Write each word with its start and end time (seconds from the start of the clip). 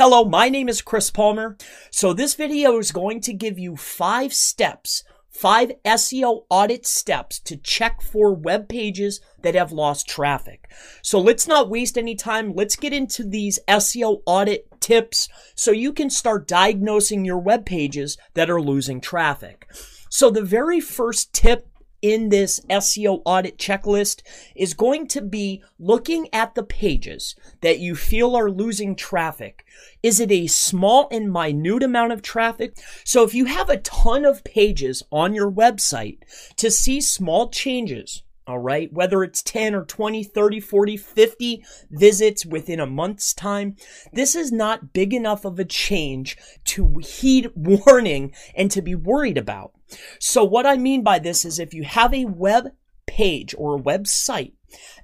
Hello, 0.00 0.24
my 0.24 0.48
name 0.48 0.68
is 0.68 0.80
Chris 0.80 1.10
Palmer. 1.10 1.56
So 1.90 2.12
this 2.12 2.34
video 2.34 2.78
is 2.78 2.92
going 2.92 3.20
to 3.22 3.32
give 3.32 3.58
you 3.58 3.74
five 3.74 4.32
steps, 4.32 5.02
five 5.28 5.72
SEO 5.84 6.44
audit 6.48 6.86
steps 6.86 7.40
to 7.40 7.56
check 7.56 8.00
for 8.00 8.32
web 8.32 8.68
pages 8.68 9.20
that 9.42 9.56
have 9.56 9.72
lost 9.72 10.08
traffic. 10.08 10.70
So 11.02 11.18
let's 11.18 11.48
not 11.48 11.68
waste 11.68 11.98
any 11.98 12.14
time. 12.14 12.54
Let's 12.54 12.76
get 12.76 12.92
into 12.92 13.24
these 13.24 13.58
SEO 13.66 14.22
audit 14.24 14.80
tips 14.80 15.28
so 15.56 15.72
you 15.72 15.92
can 15.92 16.10
start 16.10 16.46
diagnosing 16.46 17.24
your 17.24 17.40
web 17.40 17.66
pages 17.66 18.16
that 18.34 18.48
are 18.48 18.62
losing 18.62 19.00
traffic. 19.00 19.66
So 20.10 20.30
the 20.30 20.42
very 20.42 20.78
first 20.78 21.32
tip 21.32 21.67
in 22.02 22.28
this 22.28 22.60
SEO 22.70 23.22
audit 23.24 23.58
checklist 23.58 24.22
is 24.54 24.74
going 24.74 25.06
to 25.08 25.20
be 25.20 25.62
looking 25.78 26.28
at 26.32 26.54
the 26.54 26.62
pages 26.62 27.34
that 27.60 27.78
you 27.78 27.94
feel 27.94 28.36
are 28.36 28.50
losing 28.50 28.94
traffic. 28.94 29.64
Is 30.02 30.20
it 30.20 30.30
a 30.30 30.46
small 30.46 31.08
and 31.10 31.32
minute 31.32 31.82
amount 31.82 32.12
of 32.12 32.22
traffic? 32.22 32.76
So 33.04 33.24
if 33.24 33.34
you 33.34 33.46
have 33.46 33.68
a 33.68 33.78
ton 33.78 34.24
of 34.24 34.44
pages 34.44 35.02
on 35.10 35.34
your 35.34 35.50
website 35.50 36.18
to 36.56 36.70
see 36.70 37.00
small 37.00 37.50
changes, 37.50 38.22
all 38.46 38.58
right, 38.58 38.90
whether 38.90 39.22
it's 39.22 39.42
10 39.42 39.74
or 39.74 39.84
20, 39.84 40.24
30, 40.24 40.60
40, 40.60 40.96
50 40.96 41.64
visits 41.90 42.46
within 42.46 42.80
a 42.80 42.86
month's 42.86 43.34
time, 43.34 43.76
this 44.10 44.34
is 44.34 44.50
not 44.50 44.94
big 44.94 45.12
enough 45.12 45.44
of 45.44 45.58
a 45.58 45.66
change 45.66 46.38
to 46.64 46.94
heed 47.02 47.50
warning 47.54 48.32
and 48.54 48.70
to 48.70 48.80
be 48.80 48.94
worried 48.94 49.36
about. 49.36 49.72
So 50.18 50.44
what 50.44 50.66
I 50.66 50.76
mean 50.76 51.02
by 51.02 51.18
this 51.18 51.44
is 51.44 51.58
if 51.58 51.74
you 51.74 51.84
have 51.84 52.12
a 52.12 52.26
web 52.26 52.72
page 53.06 53.54
or 53.56 53.76
a 53.76 53.82
website 53.82 54.52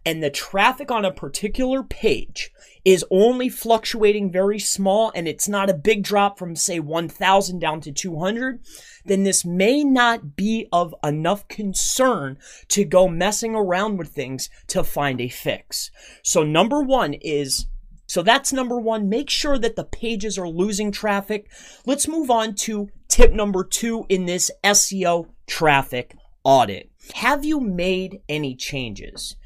and 0.05 0.23
the 0.23 0.31
traffic 0.31 0.91
on 0.91 1.05
a 1.05 1.11
particular 1.11 1.83
page 1.83 2.51
is 2.85 3.05
only 3.11 3.49
fluctuating 3.49 4.31
very 4.31 4.59
small 4.59 5.11
and 5.15 5.27
it's 5.27 5.49
not 5.49 5.71
a 5.71 5.75
big 5.75 6.03
drop 6.03 6.39
from 6.39 6.55
say 6.55 6.79
1000 6.79 7.59
down 7.59 7.81
to 7.81 7.91
200, 7.91 8.61
then 9.07 9.23
this 9.23 9.45
may 9.45 9.83
not 9.83 10.37
be 10.37 10.69
of 10.71 10.95
enough 11.03 11.49
concern 11.49 12.37
to 12.69 12.85
go 12.85 13.09
messing 13.09 13.55
around 13.55 13.97
with 13.97 14.09
things 14.09 14.51
to 14.67 14.85
find 14.85 15.21
a 15.21 15.29
fix. 15.29 15.91
So 16.23 16.43
number 16.43 16.83
one 16.83 17.15
is 17.15 17.67
so 18.07 18.23
that's 18.23 18.53
number 18.53 18.79
one. 18.79 19.09
Make 19.09 19.31
sure 19.31 19.59
that 19.59 19.77
the 19.77 19.85
pages 19.85 20.39
are 20.39 20.49
losing 20.49 20.93
traffic. 20.93 21.49
Let's 21.87 22.09
move 22.09 22.31
on 22.31 22.55
to 22.57 22.89
tip 23.09 23.33
number 23.33 23.65
two 23.65 24.05
in 24.09 24.27
this 24.27 24.51
SEO 24.63 25.29
traffic 25.47 26.17
audit. 26.43 26.91
Have 27.15 27.45
you 27.45 27.61
made 27.61 28.21
any 28.29 28.55
changes? 28.55 29.37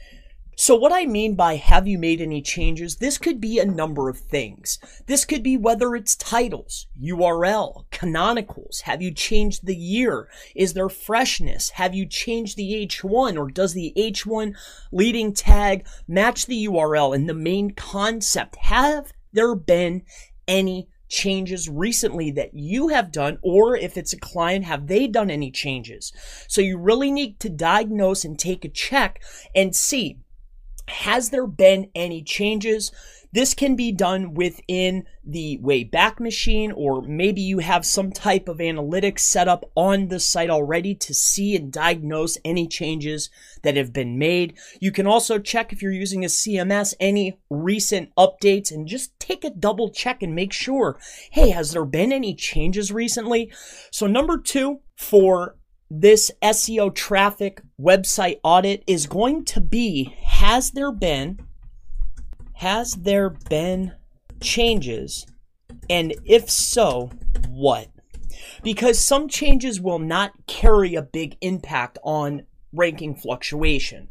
So 0.61 0.75
what 0.75 0.93
I 0.93 1.07
mean 1.07 1.37
by 1.37 1.55
have 1.55 1.87
you 1.87 2.01
made 2.01 2.21
any 2.21 2.43
changes, 2.43 2.97
this 2.97 3.17
could 3.17 3.41
be 3.41 3.61
a 3.61 3.65
number 3.65 4.09
of 4.09 4.19
things. 4.19 4.81
This 5.07 5.25
could 5.25 5.45
be 5.45 5.57
whether 5.57 5.95
it's 5.95 6.17
titles, 6.17 6.89
URL, 7.01 7.85
canonicals. 7.93 8.81
Have 8.81 9.01
you 9.01 9.13
changed 9.13 9.67
the 9.67 9.77
year? 9.77 10.29
Is 10.57 10.73
there 10.73 10.89
freshness? 10.89 11.71
Have 11.71 11.95
you 11.95 12.07
changed 12.07 12.57
the 12.57 12.85
H1 12.89 13.39
or 13.39 13.49
does 13.49 13.73
the 13.73 13.93
H1 13.97 14.57
leading 14.91 15.33
tag 15.33 15.87
match 16.09 16.47
the 16.47 16.67
URL 16.67 17.15
and 17.15 17.29
the 17.29 17.35
main 17.35 17.71
concept? 17.71 18.57
Have 18.57 19.13
there 19.33 19.55
been 19.55 20.03
any 20.49 20.89
changes 21.09 21.69
recently 21.69 22.33
that 22.33 22.53
you 22.53 22.89
have 22.89 23.13
done, 23.13 23.39
or 23.43 23.77
if 23.77 23.97
it's 23.97 24.13
a 24.13 24.19
client, 24.19 24.65
have 24.65 24.89
they 24.89 25.07
done 25.07 25.31
any 25.31 25.53
changes? 25.53 26.13
So 26.49 26.61
you 26.61 26.79
really 26.79 27.13
need 27.13 27.39
to 27.39 27.49
diagnose 27.49 28.25
and 28.25 28.37
take 28.37 28.65
a 28.65 28.69
check 28.69 29.23
and 29.55 29.77
see 29.77 30.19
has 30.89 31.31
there 31.31 31.47
been 31.47 31.91
any 31.95 32.23
changes? 32.23 32.91
This 33.31 33.53
can 33.53 33.77
be 33.77 33.93
done 33.93 34.33
within 34.33 35.05
the 35.23 35.61
Wayback 35.63 36.19
Machine, 36.19 36.73
or 36.73 37.03
maybe 37.03 37.43
you 37.43 37.59
have 37.59 37.85
some 37.85 38.11
type 38.11 38.49
of 38.49 38.57
analytics 38.57 39.21
set 39.21 39.49
up 39.49 39.71
on 39.75 40.09
the 40.09 40.19
site 40.19 40.49
already 40.49 40.95
to 40.95 41.13
see 41.13 41.55
and 41.55 41.71
diagnose 41.71 42.39
any 42.43 42.67
changes 42.67 43.29
that 43.63 43.77
have 43.77 43.93
been 43.93 44.19
made. 44.19 44.57
You 44.81 44.91
can 44.91 45.07
also 45.07 45.39
check 45.39 45.73
if 45.73 45.83
you're 45.83 45.93
using 45.93 46.25
a 46.25 46.29
CMS 46.29 46.95
any 46.99 47.39
recent 47.51 48.15
updates 48.17 48.71
and 48.71 48.89
just 48.89 49.19
take 49.21 49.45
a 49.45 49.51
double 49.51 49.91
check 49.91 50.23
and 50.23 50.35
make 50.35 50.55
sure 50.55 50.99
hey, 51.31 51.51
has 51.51 51.73
there 51.73 51.85
been 51.85 52.13
any 52.13 52.35
changes 52.35 52.91
recently? 52.91 53.53
So, 53.91 54.07
number 54.07 54.39
two, 54.39 54.81
for 54.97 55.58
this 55.91 56.31
SEO 56.43 56.95
traffic 56.95 57.63
website 57.81 58.41
audit 58.43 58.85
is 58.87 59.07
going 59.07 59.45
to 59.47 59.61
be 59.61 60.17
has 60.23 60.73
there 60.73 60.93
been 60.93 61.41
has 62.55 62.95
there 62.95 63.31
been 63.31 63.93
changes? 64.41 65.27
And 65.89 66.15
if 66.25 66.51
so 66.51 67.11
what? 67.49 67.89
Because 68.65 68.99
some 68.99 69.29
changes 69.29 69.81
will 69.81 70.01
not 70.01 70.33
carry 70.49 70.97
a 70.97 71.03
big 71.03 71.37
impact 71.41 71.99
on 72.03 72.43
ranking 72.73 73.15
fluctuation. 73.15 74.09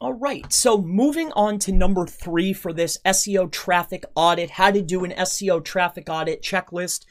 All 0.00 0.12
right, 0.12 0.52
so 0.52 0.78
moving 0.82 1.30
on 1.32 1.60
to 1.60 1.72
number 1.72 2.04
three 2.04 2.52
for 2.52 2.72
this 2.72 2.98
SEO 3.06 3.50
traffic 3.50 4.04
audit, 4.16 4.50
how 4.50 4.72
to 4.72 4.82
do 4.82 5.04
an 5.04 5.12
SEO 5.12 5.64
traffic 5.64 6.08
audit 6.10 6.42
checklist. 6.42 7.04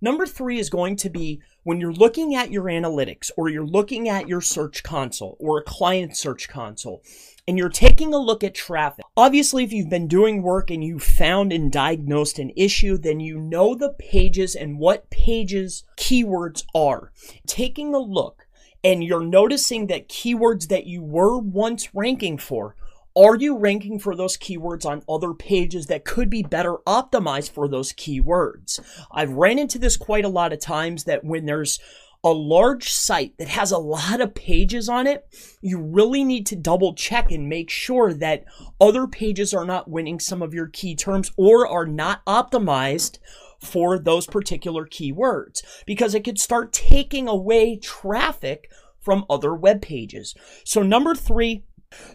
Number 0.00 0.26
three 0.26 0.58
is 0.58 0.70
going 0.70 0.96
to 0.96 1.10
be 1.10 1.42
when 1.62 1.80
you're 1.80 1.92
looking 1.92 2.34
at 2.34 2.50
your 2.50 2.64
analytics 2.64 3.30
or 3.36 3.48
you're 3.48 3.66
looking 3.66 4.08
at 4.08 4.28
your 4.28 4.40
search 4.40 4.82
console 4.82 5.36
or 5.38 5.58
a 5.58 5.64
client 5.64 6.16
search 6.16 6.48
console 6.48 7.02
and 7.46 7.58
you're 7.58 7.68
taking 7.68 8.14
a 8.14 8.18
look 8.18 8.44
at 8.44 8.54
traffic. 8.54 9.04
Obviously, 9.16 9.64
if 9.64 9.72
you've 9.72 9.90
been 9.90 10.06
doing 10.06 10.42
work 10.42 10.70
and 10.70 10.84
you 10.84 10.98
found 10.98 11.52
and 11.52 11.72
diagnosed 11.72 12.38
an 12.38 12.52
issue, 12.56 12.96
then 12.96 13.20
you 13.20 13.38
know 13.38 13.74
the 13.74 13.94
pages 13.98 14.54
and 14.54 14.78
what 14.78 15.10
pages 15.10 15.84
keywords 15.96 16.64
are. 16.74 17.12
Taking 17.46 17.94
a 17.94 17.98
look 17.98 18.46
and 18.82 19.04
you're 19.04 19.24
noticing 19.24 19.88
that 19.88 20.08
keywords 20.08 20.68
that 20.68 20.86
you 20.86 21.02
were 21.02 21.38
once 21.38 21.94
ranking 21.94 22.38
for 22.38 22.76
are 23.16 23.36
you 23.36 23.56
ranking 23.56 23.98
for 23.98 24.14
those 24.14 24.36
keywords 24.36 24.86
on 24.86 25.02
other 25.08 25.34
pages 25.34 25.86
that 25.86 26.04
could 26.04 26.30
be 26.30 26.42
better 26.42 26.76
optimized 26.86 27.50
for 27.50 27.68
those 27.68 27.92
keywords? 27.92 28.80
I've 29.10 29.32
ran 29.32 29.58
into 29.58 29.78
this 29.78 29.96
quite 29.96 30.24
a 30.24 30.28
lot 30.28 30.52
of 30.52 30.60
times 30.60 31.04
that 31.04 31.24
when 31.24 31.46
there's 31.46 31.80
a 32.22 32.30
large 32.30 32.90
site 32.90 33.36
that 33.38 33.48
has 33.48 33.72
a 33.72 33.78
lot 33.78 34.20
of 34.20 34.34
pages 34.34 34.88
on 34.88 35.06
it, 35.06 35.26
you 35.62 35.80
really 35.80 36.22
need 36.22 36.46
to 36.46 36.56
double 36.56 36.94
check 36.94 37.30
and 37.32 37.48
make 37.48 37.70
sure 37.70 38.12
that 38.12 38.44
other 38.80 39.06
pages 39.06 39.54
are 39.54 39.64
not 39.64 39.88
winning 39.88 40.20
some 40.20 40.42
of 40.42 40.52
your 40.52 40.66
key 40.66 40.94
terms 40.94 41.32
or 41.36 41.66
are 41.66 41.86
not 41.86 42.24
optimized 42.26 43.18
for 43.58 43.98
those 43.98 44.26
particular 44.26 44.86
keywords 44.86 45.62
because 45.86 46.14
it 46.14 46.24
could 46.24 46.38
start 46.38 46.72
taking 46.72 47.28
away 47.28 47.76
traffic 47.76 48.70
from 49.00 49.24
other 49.30 49.54
web 49.54 49.80
pages. 49.80 50.34
So 50.64 50.82
number 50.82 51.14
three, 51.14 51.64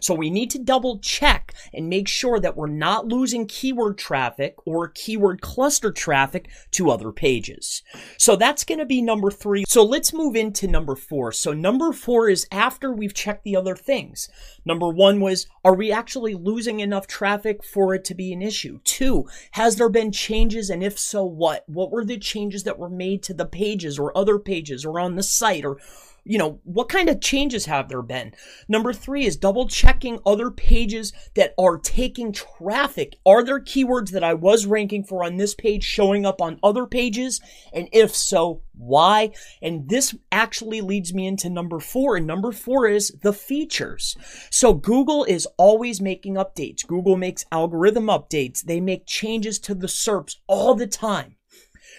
so 0.00 0.14
we 0.14 0.30
need 0.30 0.50
to 0.50 0.58
double 0.58 0.98
check 0.98 1.54
and 1.72 1.88
make 1.88 2.08
sure 2.08 2.40
that 2.40 2.56
we're 2.56 2.66
not 2.66 3.06
losing 3.06 3.46
keyword 3.46 3.98
traffic 3.98 4.56
or 4.64 4.88
keyword 4.88 5.40
cluster 5.40 5.92
traffic 5.92 6.48
to 6.72 6.90
other 6.90 7.12
pages. 7.12 7.82
So 8.18 8.36
that's 8.36 8.64
going 8.64 8.78
to 8.78 8.86
be 8.86 9.02
number 9.02 9.30
three. 9.30 9.64
So 9.66 9.82
let's 9.82 10.12
move 10.12 10.36
into 10.36 10.66
number 10.66 10.96
four. 10.96 11.32
So 11.32 11.52
number 11.52 11.92
four 11.92 12.28
is 12.28 12.46
after 12.50 12.92
we've 12.92 13.14
checked 13.14 13.44
the 13.44 13.56
other 13.56 13.76
things. 13.76 14.28
Number 14.64 14.88
one 14.88 15.20
was, 15.20 15.46
are 15.64 15.74
we 15.74 15.92
actually 15.92 16.34
losing 16.34 16.80
enough 16.80 17.06
traffic 17.06 17.64
for 17.64 17.94
it 17.94 18.04
to 18.06 18.14
be 18.14 18.32
an 18.32 18.42
issue? 18.42 18.80
Two, 18.84 19.26
has 19.52 19.76
there 19.76 19.88
been 19.88 20.12
changes? 20.12 20.70
And 20.70 20.82
if 20.82 20.98
so, 20.98 21.24
what? 21.24 21.64
What 21.66 21.90
were 21.90 22.04
the 22.04 22.18
changes 22.18 22.64
that 22.64 22.78
were 22.78 22.90
made 22.90 23.22
to 23.24 23.34
the 23.34 23.46
pages 23.46 23.98
or 23.98 24.16
other 24.16 24.38
pages 24.38 24.84
or 24.84 24.98
on 25.00 25.16
the 25.16 25.22
site 25.22 25.64
or 25.64 25.78
you 26.26 26.38
know, 26.38 26.60
what 26.64 26.88
kind 26.88 27.08
of 27.08 27.20
changes 27.20 27.66
have 27.66 27.88
there 27.88 28.02
been? 28.02 28.34
Number 28.68 28.92
three 28.92 29.24
is 29.24 29.36
double 29.36 29.68
checking 29.68 30.18
other 30.26 30.50
pages 30.50 31.12
that 31.34 31.54
are 31.56 31.78
taking 31.78 32.32
traffic. 32.32 33.16
Are 33.24 33.44
there 33.44 33.60
keywords 33.60 34.10
that 34.10 34.24
I 34.24 34.34
was 34.34 34.66
ranking 34.66 35.04
for 35.04 35.22
on 35.24 35.36
this 35.36 35.54
page 35.54 35.84
showing 35.84 36.26
up 36.26 36.42
on 36.42 36.58
other 36.62 36.84
pages? 36.84 37.40
And 37.72 37.88
if 37.92 38.14
so, 38.14 38.62
why? 38.76 39.30
And 39.62 39.88
this 39.88 40.14
actually 40.32 40.80
leads 40.80 41.14
me 41.14 41.26
into 41.26 41.48
number 41.48 41.78
four. 41.78 42.16
And 42.16 42.26
number 42.26 42.50
four 42.50 42.88
is 42.88 43.16
the 43.22 43.32
features. 43.32 44.16
So 44.50 44.74
Google 44.74 45.24
is 45.24 45.46
always 45.56 46.00
making 46.00 46.34
updates. 46.34 46.86
Google 46.86 47.16
makes 47.16 47.46
algorithm 47.52 48.06
updates. 48.06 48.62
They 48.62 48.80
make 48.80 49.06
changes 49.06 49.58
to 49.60 49.74
the 49.74 49.86
SERPs 49.86 50.36
all 50.48 50.74
the 50.74 50.88
time. 50.88 51.36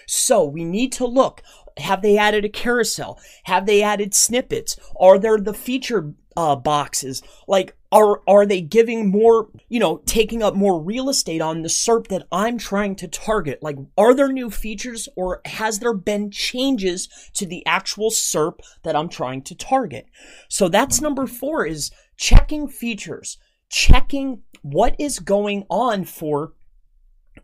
So 0.07 0.43
we 0.43 0.63
need 0.63 0.91
to 0.93 1.05
look 1.05 1.43
have 1.79 2.01
they 2.01 2.17
added 2.17 2.45
a 2.45 2.49
carousel? 2.49 3.19
Have 3.43 3.65
they 3.65 3.81
added 3.81 4.13
snippets? 4.13 4.77
Are 4.99 5.17
there 5.17 5.37
the 5.37 5.53
feature 5.53 6.13
uh, 6.35 6.55
boxes? 6.55 7.21
Like, 7.47 7.75
are 7.91 8.21
are 8.27 8.45
they 8.45 8.61
giving 8.61 9.09
more? 9.09 9.49
You 9.69 9.79
know, 9.79 10.01
taking 10.05 10.43
up 10.43 10.55
more 10.55 10.81
real 10.81 11.09
estate 11.09 11.41
on 11.41 11.61
the 11.61 11.69
SERP 11.69 12.07
that 12.07 12.27
I'm 12.31 12.57
trying 12.57 12.95
to 12.97 13.07
target? 13.07 13.63
Like, 13.63 13.77
are 13.97 14.13
there 14.13 14.31
new 14.31 14.49
features, 14.49 15.07
or 15.15 15.41
has 15.45 15.79
there 15.79 15.93
been 15.93 16.29
changes 16.31 17.07
to 17.33 17.45
the 17.45 17.65
actual 17.65 18.09
SERP 18.09 18.59
that 18.83 18.95
I'm 18.95 19.09
trying 19.09 19.41
to 19.43 19.55
target? 19.55 20.07
So 20.49 20.67
that's 20.67 21.01
number 21.01 21.27
four: 21.27 21.65
is 21.65 21.91
checking 22.17 22.67
features, 22.67 23.37
checking 23.69 24.41
what 24.63 24.95
is 24.99 25.19
going 25.19 25.65
on 25.69 26.03
for 26.03 26.53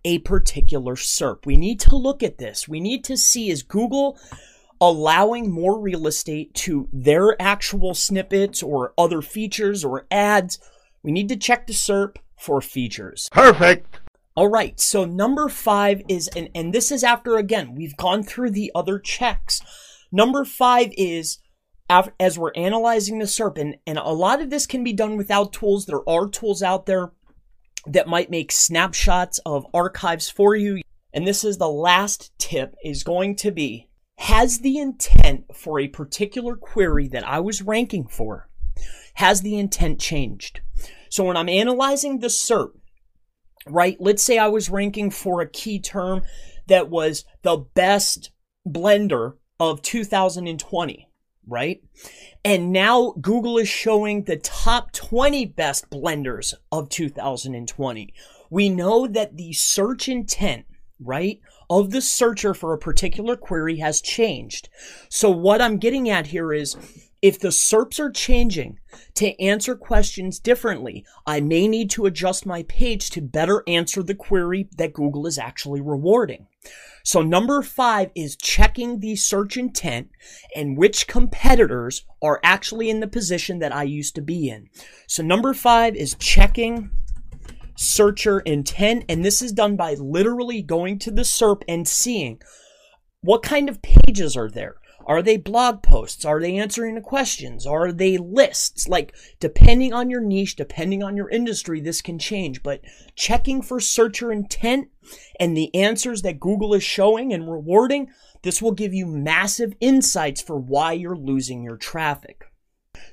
a 0.06 0.20
particular 0.20 0.96
SERP. 0.96 1.46
We 1.46 1.56
need 1.56 1.80
to 1.82 1.96
look 1.96 2.24
at 2.24 2.38
this. 2.38 2.68
We 2.68 2.80
need 2.80 3.04
to 3.06 3.18
see 3.18 3.50
is 3.50 3.64
Google 3.64 4.20
allowing 4.82 5.50
more 5.50 5.80
real 5.80 6.08
estate 6.08 6.54
to 6.54 6.90
their 6.92 7.42
actual 7.42 7.94
snippets 7.94 8.62
or 8.62 8.94
other 8.98 9.22
features 9.22 9.86
or 9.86 10.06
ads. 10.12 10.60
We 11.04 11.12
need 11.12 11.30
to 11.30 11.38
check 11.38 11.68
the 11.68 11.74
SERP 11.74 12.18
for 12.38 12.60
features. 12.60 13.30
Perfect. 13.32 14.02
All 14.36 14.50
right, 14.50 14.80
so 14.80 15.06
number 15.06 15.48
five 15.48 16.02
is, 16.10 16.28
and, 16.30 16.50
and 16.56 16.74
this 16.74 16.92
is 16.92 17.04
after, 17.04 17.38
again, 17.38 17.76
we've 17.76 17.96
gone 17.96 18.24
through 18.24 18.50
the 18.50 18.72
other 18.74 18.98
checks. 19.00 19.62
Number 20.12 20.44
five 20.44 20.92
is, 20.98 21.38
as 21.90 22.40
we're 22.40 22.52
analyzing 22.56 23.20
the 23.20 23.26
SERP, 23.26 23.60
and, 23.60 23.76
and 23.86 24.00
a 24.00 24.10
lot 24.10 24.42
of 24.42 24.50
this 24.50 24.66
can 24.66 24.84
be 24.84 24.92
done 24.92 25.18
without 25.18 25.54
tools. 25.54 25.86
There 25.86 26.08
are 26.10 26.28
tools 26.28 26.64
out 26.64 26.88
there 26.88 27.12
that 27.86 28.08
might 28.08 28.30
make 28.30 28.52
snapshots 28.52 29.40
of 29.46 29.68
archives 29.74 30.30
for 30.30 30.56
you. 30.56 30.82
And 31.14 31.28
this 31.28 31.44
is 31.44 31.58
the 31.58 31.70
last 31.70 32.32
tip 32.38 32.76
is 32.84 33.04
going 33.04 33.36
to 33.38 33.52
be, 33.52 33.90
has 34.18 34.60
the 34.60 34.78
intent 34.78 35.46
for 35.54 35.80
a 35.80 35.88
particular 35.88 36.56
query 36.56 37.08
that 37.10 37.28
I 37.28 37.40
was 37.40 37.62
ranking 37.62 38.08
for, 38.08 38.50
has 39.16 39.42
the 39.42 39.58
intent 39.58 40.00
changed? 40.00 40.62
So 41.10 41.24
when 41.24 41.38
I'm 41.38 41.50
analyzing 41.50 42.20
the 42.20 42.28
SERP, 42.28 42.72
right? 43.68 43.98
Let's 44.00 44.24
say 44.24 44.38
I 44.38 44.48
was 44.48 44.70
ranking 44.70 45.12
for 45.12 45.42
a 45.42 45.50
key 45.50 45.80
term 45.80 46.24
that 46.68 46.90
was 46.90 47.26
the 47.44 47.58
best 47.58 48.32
blender 48.68 49.34
of 49.60 49.82
2020, 49.82 51.10
right? 51.48 51.84
And 52.44 52.72
now 52.72 53.14
Google 53.22 53.58
is 53.58 53.68
showing 53.68 54.24
the 54.24 54.38
top 54.38 54.92
20 54.92 55.46
best 55.46 55.90
blenders 55.90 56.54
of 56.72 56.90
2020. 56.90 58.14
We 58.50 58.70
know 58.70 59.08
that 59.08 59.38
the 59.38 59.54
search 59.54 60.08
intent, 60.08 60.66
right, 61.00 61.40
of 61.70 61.92
the 61.92 62.02
searcher 62.02 62.54
for 62.54 62.74
a 62.74 62.78
particular 62.78 63.36
query 63.36 63.78
has 63.78 64.02
changed. 64.02 64.70
So 65.10 65.32
what 65.32 65.62
I'm 65.62 65.78
getting 65.78 66.10
at 66.10 66.28
here 66.28 66.54
is 66.54 66.76
if 67.22 67.40
the 67.40 67.50
SERPs 67.50 68.00
are 68.00 68.12
changing 68.12 68.80
to 69.16 69.40
answer 69.42 69.76
questions 69.76 70.40
differently, 70.40 71.06
I 71.26 71.40
may 71.40 71.70
need 71.70 71.90
to 71.92 72.06
adjust 72.06 72.46
my 72.46 72.64
page 72.64 73.10
to 73.12 73.22
better 73.22 73.64
answer 73.66 74.04
the 74.04 74.14
query 74.14 74.68
that 74.78 74.94
Google 74.94 75.26
is 75.26 75.38
actually 75.38 75.80
rewarding. 75.80 76.48
So 77.04 77.22
number 77.22 77.62
five 77.62 78.12
is 78.16 78.38
checking 78.38 79.00
the 79.00 79.16
search 79.18 79.58
intent 79.58 80.10
and 80.56 80.78
which 80.78 81.08
competitors 81.08 82.06
are 82.22 82.40
actually 82.44 82.90
in 82.90 83.02
the 83.02 83.08
position 83.08 83.60
that 83.60 83.76
I 83.76 83.84
used 83.84 84.16
to 84.16 84.22
be 84.22 84.50
in. 84.50 84.70
So 85.08 85.22
number 85.22 85.54
five 85.54 85.96
is 85.96 86.16
checking 86.16 86.92
searcher 87.76 88.40
intent. 88.42 89.06
And 89.10 89.24
this 89.24 89.42
is 89.42 89.52
done 89.52 89.76
by 89.76 89.96
literally 89.96 90.62
going 90.62 91.00
to 91.00 91.12
the 91.12 91.24
SERP 91.24 91.64
and 91.68 91.88
seeing 91.88 92.40
what 93.22 93.44
kind 93.44 93.70
of 93.70 93.82
pages 93.82 94.38
are 94.38 94.50
there. 94.50 94.76
Are 95.06 95.22
they 95.22 95.38
blog 95.38 95.84
posts? 95.84 96.26
Are 96.26 96.40
they 96.40 96.58
answering 96.58 96.96
the 96.96 97.02
questions? 97.02 97.66
Are 97.66 97.92
they 97.92 98.18
lists? 98.18 98.88
Like, 98.88 99.16
depending 99.40 99.94
on 99.94 100.10
your 100.10 100.22
niche, 100.22 100.56
depending 100.56 101.04
on 101.04 101.18
your 101.18 101.30
industry, 101.30 101.82
this 101.82 102.02
can 102.02 102.20
change. 102.20 102.64
But 102.64 102.82
checking 103.16 103.62
for 103.62 103.80
searcher 103.80 104.32
intent 104.32 104.90
and 105.40 105.56
the 105.56 105.74
answers 105.76 106.22
that 106.22 106.40
Google 106.40 106.74
is 106.74 106.84
showing 106.84 107.34
and 107.34 107.52
rewarding, 107.52 108.10
this 108.44 108.62
will 108.62 108.72
give 108.72 108.94
you 108.94 109.06
massive 109.06 109.74
insights 109.80 110.42
for 110.42 110.58
why 110.58 110.94
you're 110.94 111.16
losing 111.16 111.64
your 111.64 111.78
traffic. 111.78 112.46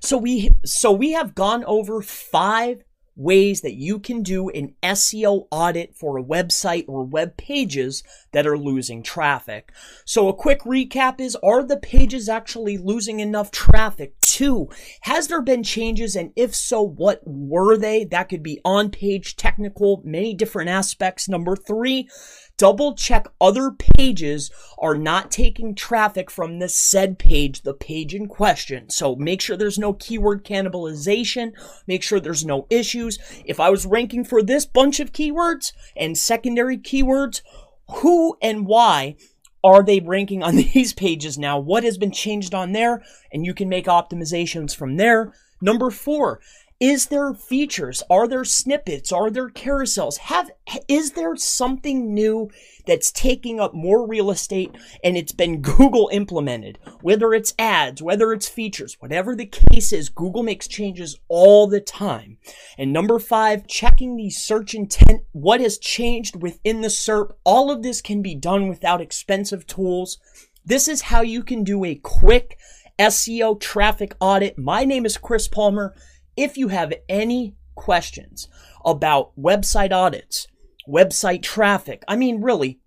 So 0.01 0.17
we, 0.17 0.51
so 0.65 0.93
we 0.93 1.13
have 1.13 1.35
gone 1.35 1.65
over 1.65 2.03
five 2.03 2.85
ways 3.21 3.61
that 3.61 3.75
you 3.75 3.99
can 3.99 4.23
do 4.23 4.49
an 4.49 4.75
SEO 4.83 5.47
audit 5.51 5.95
for 5.95 6.19
a 6.19 6.25
website 6.25 6.87
or 6.89 7.05
web 7.05 7.37
pages 7.37 8.03
that 8.33 8.47
are 8.47 8.57
losing 8.57 9.03
traffic. 9.03 9.73
So 10.05 10.29
a 10.29 10.35
quick 10.35 10.63
recap 10.63 11.21
is, 11.21 11.37
are 11.43 11.63
the 11.63 11.77
pages 11.77 12.29
actually 12.29 12.79
losing 12.79 13.21
enough 13.21 13.51
traffic? 13.51 14.19
Two, 14.21 14.71
has 15.03 15.29
there 15.29 15.43
been 15.43 15.63
changes? 15.63 16.17
And 16.17 16.33
if 16.35 16.55
so, 16.55 16.81
what 16.81 17.21
were 17.25 17.77
they? 17.77 18.05
That 18.05 18.29
could 18.29 18.43
be 18.43 18.61
on 18.65 18.91
page, 18.91 19.37
technical, 19.37 20.01
many 20.05 20.33
different 20.33 20.71
aspects. 20.71 21.29
Number 21.29 21.57
three, 21.57 22.09
double 22.57 22.95
check 22.95 23.27
other 23.41 23.71
pages 23.71 24.51
are 24.79 24.97
not 24.97 25.31
taking 25.31 25.75
traffic 25.75 26.31
from 26.31 26.59
the 26.59 26.69
said 26.69 27.19
page, 27.19 27.63
the 27.63 27.75
page 27.75 28.15
in 28.15 28.29
question. 28.29 28.89
So 28.89 29.17
make 29.17 29.41
sure 29.41 29.57
there's 29.57 29.79
no 29.79 29.95
keyword 29.95 30.45
cannibalization. 30.45 31.53
Make 31.87 32.03
sure 32.03 32.21
there's 32.21 32.45
no 32.45 32.67
issues. 32.71 33.10
If 33.45 33.61
I 33.61 33.71
was 33.71 33.87
ranking 33.87 34.25
for 34.25 34.43
this 34.43 34.67
bunch 34.67 35.01
of 35.01 35.13
keywords 35.13 35.73
and 35.97 36.17
secondary 36.17 36.79
keywords, 36.79 37.43
who 37.89 38.37
and 38.43 38.67
why 38.67 39.17
are 39.63 39.83
they 39.83 40.01
ranking 40.01 40.43
on 40.43 40.57
these 40.75 40.93
pages 40.93 41.39
now? 41.39 41.59
What 41.59 41.85
has 41.85 41.99
been 41.99 42.13
changed 42.13 42.55
on 42.55 42.73
there? 42.73 43.03
And 43.33 43.45
you 43.45 43.55
can 43.55 43.69
make 43.69 43.87
optimizations 43.87 44.75
from 44.75 44.97
there. 44.97 45.33
Number 45.61 45.91
four, 45.91 46.41
is 46.81 47.09
there 47.09 47.35
features? 47.35 48.03
Are 48.09 48.27
there 48.27 48.45
snippets? 48.45 49.13
Are 49.13 49.29
there 49.29 49.51
carousels? 49.51 50.17
Have 50.17 50.51
is 50.89 51.13
there 51.13 51.37
something 51.37 52.15
new 52.15 52.51
that's 52.87 53.13
taking 53.13 53.61
up 53.61 53.75
more 53.75 54.07
real 54.07 54.31
estate 54.31 54.75
and 55.05 55.15
it's 55.15 55.33
been 55.33 55.61
Google 55.61 56.09
implemented? 56.11 56.79
Whether 57.03 57.35
it's 57.35 57.55
ads, 57.59 58.01
whether 58.01 58.33
it's 58.33 58.49
features, 58.49 58.97
whatever 58.99 59.37
the 59.37 59.45
case 59.45 59.93
is, 59.93 60.09
Google 60.09 60.43
makes 60.43 60.67
changes 60.67 61.21
all 61.29 61.67
the 61.67 61.83
time. 61.83 62.39
And 62.79 62.95
number 62.95 63.19
5, 63.19 63.67
checking 63.67 64.17
the 64.17 64.31
search 64.31 64.75
intent, 64.75 65.25
what 65.33 65.61
has 65.61 65.77
changed 65.77 66.41
within 66.41 66.81
the 66.81 66.89
SERP. 66.89 67.35
All 67.45 67.71
of 67.71 67.83
this 67.83 68.01
can 68.01 68.23
be 68.23 68.35
done 68.35 68.69
without 68.69 69.03
expensive 69.03 69.67
tools. 69.67 70.19
This 70.65 70.89
is 70.89 71.03
how 71.03 71.21
you 71.21 71.43
can 71.43 71.63
do 71.63 71.85
a 71.85 71.97
quick 71.97 72.57
SEO 72.99 73.61
traffic 73.61 74.15
audit. 74.19 74.57
My 74.57 74.87
name 74.87 75.05
is 75.05 75.19
Chris 75.19 75.47
Palmer. 75.47 75.95
If 76.41 76.57
you 76.57 76.69
have 76.69 76.95
any 77.07 77.55
questions 77.75 78.49
about 78.83 79.39
website 79.39 79.93
audits, 79.93 80.47
website 80.89 81.43
traffic, 81.43 82.03
I 82.09 82.17
mean, 82.17 82.41
really, 82.41 82.81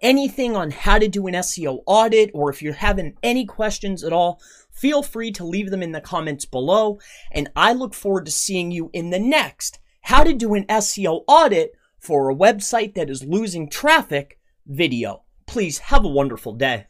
anything 0.00 0.56
on 0.56 0.70
how 0.70 0.98
to 0.98 1.06
do 1.06 1.26
an 1.26 1.34
SEO 1.34 1.82
audit, 1.84 2.30
or 2.32 2.48
if 2.48 2.62
you're 2.62 2.72
having 2.72 3.18
any 3.22 3.44
questions 3.44 4.02
at 4.02 4.14
all, 4.14 4.40
feel 4.72 5.02
free 5.02 5.30
to 5.32 5.44
leave 5.44 5.70
them 5.70 5.82
in 5.82 5.92
the 5.92 6.00
comments 6.00 6.46
below. 6.46 6.98
And 7.30 7.50
I 7.54 7.74
look 7.74 7.92
forward 7.92 8.24
to 8.24 8.32
seeing 8.32 8.70
you 8.70 8.88
in 8.94 9.10
the 9.10 9.20
next 9.20 9.80
How 10.00 10.24
to 10.24 10.32
Do 10.32 10.54
an 10.54 10.64
SEO 10.64 11.24
Audit 11.28 11.72
for 11.98 12.30
a 12.30 12.34
Website 12.34 12.94
That 12.94 13.10
is 13.10 13.22
Losing 13.22 13.68
Traffic 13.68 14.38
video. 14.66 15.24
Please 15.44 15.76
have 15.76 16.06
a 16.06 16.08
wonderful 16.08 16.54
day. 16.54 16.86